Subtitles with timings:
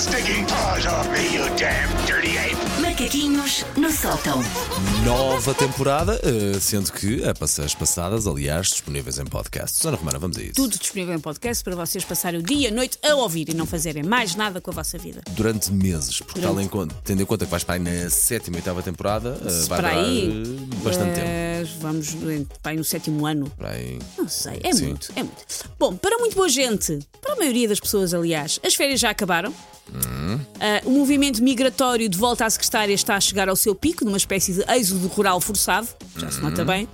[0.00, 2.56] stinking paws off me, you damn dirty ape!
[2.80, 4.40] Macaquinhos no sótão.
[5.04, 9.86] Nova temporada, eh, sendo que a passas passadas, aliás, disponíveis em podcast.
[9.86, 10.54] Ana Romana, vamos a isso.
[10.54, 13.54] Tudo disponível em podcast para vocês passarem o dia e a noite a ouvir e
[13.54, 15.20] não fazerem mais nada com a vossa vida.
[15.32, 18.08] Durante meses, porque Durante- tal em conta- tendo em conta que vais para aí na
[18.10, 21.26] sétima e oitava temporada, eh, vai para durar aí, eh, bastante tempo.
[21.80, 22.14] Vamos
[22.62, 23.50] para aí no sétimo ano.
[23.58, 23.98] Aí.
[24.18, 24.86] Não sei, é Sim.
[24.88, 25.44] muito, é muito.
[25.78, 29.52] Bom, para muito boa gente, para a maioria das pessoas, aliás, as férias já acabaram.
[30.60, 34.16] Ah, o movimento migratório de volta à secretária está a chegar ao seu pico, numa
[34.16, 36.88] espécie de êxodo rural forçado, já se nota bem.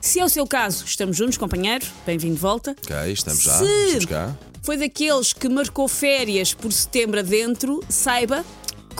[0.00, 2.72] Se é o seu caso, estamos juntos, companheiro, bem-vindo de volta.
[2.84, 3.58] Ok, estamos já.
[3.58, 4.36] Se- Estamos cá.
[4.62, 8.44] Foi daqueles que marcou férias por setembro adentro, saiba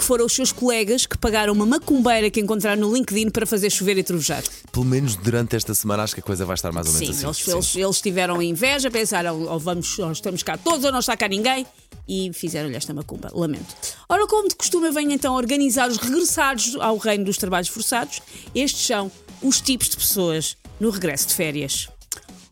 [0.04, 3.70] que foram os seus colegas que pagaram uma macumbeira que encontraram no LinkedIn para fazer
[3.70, 4.44] chover e trovejar.
[4.70, 7.26] Pelo menos durante esta semana, acho que a coisa vai estar mais ou menos Sim,
[7.26, 7.26] assim.
[7.26, 11.16] eles, eles, eles tiveram inveja, pensaram, ou vamos, ou estamos cá todos ou não está
[11.16, 11.66] cá ninguém,
[12.06, 13.30] e fizeram-lhe esta macumba.
[13.32, 13.74] Lamento.
[14.06, 18.20] Ora, como de costume, venho então organizar os regressados ao reino dos trabalhos forçados.
[18.54, 21.88] Estes são os tipos de pessoas no regresso de férias.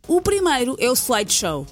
[0.09, 1.67] O primeiro é o slideshow.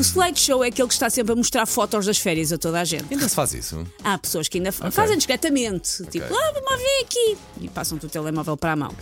[0.00, 2.84] O slideshow é aquele que está sempre a mostrar fotos das férias a toda a
[2.84, 3.04] gente.
[3.12, 3.86] Ainda se faz isso?
[4.02, 8.08] Há pessoas que ainda fa- fazem discretamente, tipo, ah, vamos ver aqui, e passam-te o
[8.08, 8.94] telemóvel para a mão.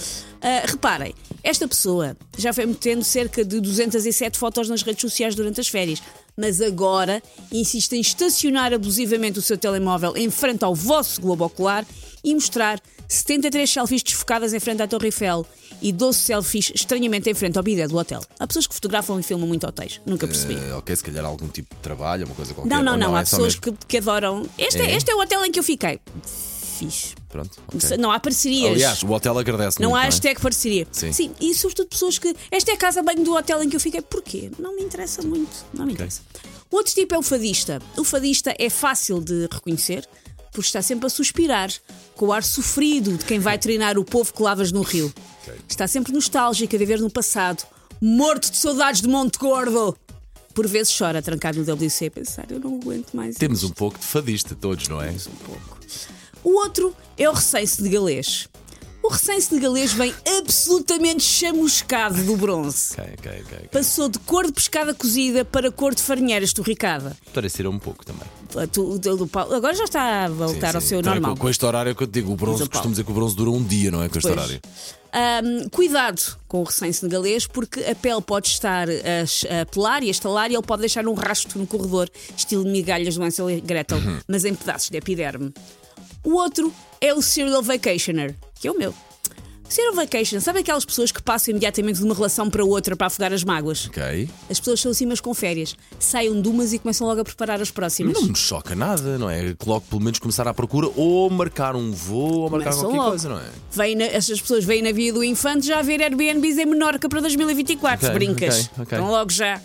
[0.43, 5.61] Ah, reparem, esta pessoa já foi metendo cerca de 207 fotos nas redes sociais durante
[5.61, 6.03] as férias,
[6.37, 11.87] mas agora insiste em estacionar abusivamente o seu telemóvel em frente ao vosso globo ocular
[12.25, 15.47] e mostrar 73 selfies desfocadas em frente à Torre Eiffel
[15.81, 18.23] e 12 selfies estranhamente em frente ao bidé do hotel.
[18.39, 20.55] Há pessoas que fotografam e filmam muito hotéis, nunca percebi.
[20.55, 22.75] Eh, ok, se calhar algum tipo de trabalho, uma coisa qualquer.
[22.75, 23.17] Não, não, ou não.
[23.17, 24.47] Há é só pessoas mesmo- que, que adoram.
[24.57, 24.91] Este é?
[24.91, 24.97] É?
[24.97, 26.01] este é o hotel em que eu fiquei.
[26.79, 27.15] Fixe.
[27.29, 27.51] Pronto.
[27.75, 27.97] ok.
[27.99, 28.73] Não há parcerias.
[28.73, 30.07] Aliás, o hotel agradece não muito, há é?
[30.07, 30.87] hashtag parceria.
[30.93, 31.33] Sim.
[31.41, 32.35] e sobretudo pessoas que.
[32.51, 34.01] Esta é a casa bem do hotel em que eu fiquei.
[34.01, 34.51] Porquê?
[34.59, 35.67] Não me interessa muito.
[35.75, 36.23] Não me interessa.
[36.71, 37.81] O outro tipo é o fadista.
[37.97, 40.09] O fadista é fácil de reconhecer
[40.53, 41.71] porque está sempre a suspirar
[42.15, 45.13] com o ar sofrido de quem vai treinar o povo que lavas no rio.
[45.79, 47.63] Está sempre nostálgico a viver no passado,
[48.03, 49.97] morto de saudades de Monte Gordo.
[50.53, 53.37] Por vezes chora trancado no WC a pensar, eu não aguento mais.
[53.37, 55.11] Temos isto." um pouco de fadista, todos, não é?
[55.11, 55.79] um pouco.
[56.43, 58.49] O outro é o recém-se de galês.
[59.05, 62.95] O recém-se de galês vem absolutamente chamuscado do bronze.
[62.95, 63.59] Ok, ok, ok.
[63.59, 63.69] ok.
[63.69, 67.17] Passou de cor de pescada cozida para cor de farinheira esturricada.
[67.33, 68.27] Parece ir um pouco também.
[68.73, 70.89] Tu- o do Paulo- Agora já está a voltar Sim, ao sim.
[70.89, 71.37] seu Também normal.
[71.37, 73.37] Com, com este horário que eu te digo, o bronze, costumo dizer que o bronze
[73.37, 74.09] dura um dia, não é?
[74.09, 74.37] Com este Pois.
[74.37, 74.61] horário.
[75.13, 80.51] Ahm, cuidado com o recém-senegalês, porque a pele pode estar a, pelar e a estalar
[80.51, 84.21] e ele pode deixar um rastro no corredor, estilo migalhas do Hansel e Gretel, Uhum.
[84.29, 85.53] mas em pedaços de epiderme.
[86.23, 88.95] O outro é o Serial Vacationer, que é o meu.
[89.69, 93.33] Serial Vacation, sabe aquelas pessoas que passam imediatamente de uma relação para outra para afogar
[93.35, 93.87] as mágoas?
[93.87, 94.29] Ok.
[94.49, 95.77] As pessoas são assim, mas com férias.
[95.99, 98.15] Saiam de umas e começam logo a preparar as próximas.
[98.15, 99.55] Não me choca nada, não é?
[99.67, 103.11] Logo pelo menos começar à procura ou marcar um voo ou marcar Começam qualquer logo.
[103.11, 103.45] coisa, não é?
[103.71, 107.07] Vêm na- essas pessoas vêm na via do infante já a ver Airbnbs em Menorca
[107.07, 108.59] para 2024, se Ok, brincas.
[108.61, 108.99] ok, ok.
[108.99, 109.61] Então logo já.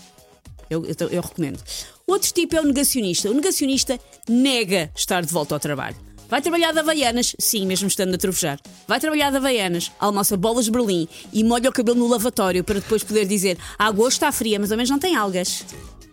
[0.69, 1.59] Eu, eu, eu recomendo.
[2.05, 3.29] Outro tipo é o negacionista.
[3.29, 3.97] O negacionista
[4.27, 5.95] nega estar de volta ao trabalho.
[6.29, 8.59] Vai trabalhar de Havaianas, sim, mesmo estando a trovejar.
[8.87, 12.79] Vai trabalhar de Havaianas, almoça bolas de Berlim e molha o cabelo no lavatório para
[12.79, 15.63] depois poder dizer: a água está fria, mas ao menos não tem algas.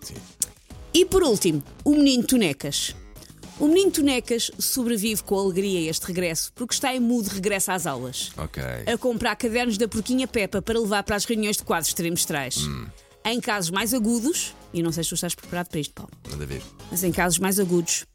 [0.02, 0.14] Sim.
[0.92, 2.94] E por último, o menino Tonecas.
[3.58, 7.86] O menino Tonecas sobrevive com alegria a este regresso porque está em mudo regresso às
[7.86, 8.30] aulas.
[8.36, 8.62] Ok.
[8.86, 12.56] A comprar cadernos da Porquinha Peppa para levar para as reuniões de quadros trimestrais.
[13.24, 16.46] Em casos mais agudos, e não sei se tu estás preparado para isto, Paulo, Manda
[16.46, 16.62] ver.
[16.90, 18.06] mas em casos mais agudos,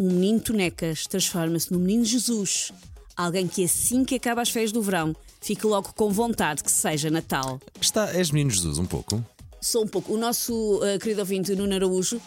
[0.00, 2.72] o menino Tonecas transforma-se no menino Jesus.
[3.14, 7.10] Alguém que assim que acaba as férias do verão fica logo com vontade que seja
[7.10, 7.60] Natal.
[7.78, 9.22] Está, és menino Jesus, um pouco?
[9.60, 10.14] Sou um pouco.
[10.14, 12.18] O nosso uh, querido ouvinte Nuno Araújo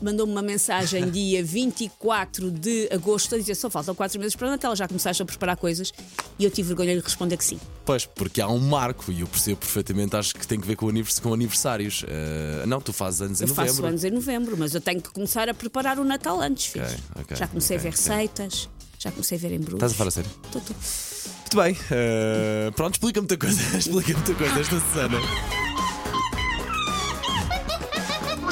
[0.00, 4.50] mandou-me uma mensagem dia 24 de agosto a dizer só faltam 4 meses para o
[4.50, 5.92] Natal, já começaste a preparar coisas
[6.38, 7.58] e eu tive vergonha de responder que sim.
[7.84, 10.88] Pois, porque há um marco e eu percebo perfeitamente, acho que tem que ver com,
[10.88, 12.04] anivers- com aniversários.
[12.08, 13.72] Eh, não, tu fazes anos em Eu novembro.
[13.74, 16.84] faço anos em novembro, mas eu tenho que começar a preparar o Natal antes, filho.
[16.84, 18.68] Ok, ok, já comecei ok, a ver receitas,
[18.98, 19.74] já comecei a ver embrulhos.
[19.82, 20.30] Estás a falar a sério?
[20.50, 20.74] Tô, tô.
[20.74, 21.76] Muito bem.
[21.90, 23.60] eh, pronto, explica muita coisa.
[23.76, 25.61] explica muita coisa esta semana.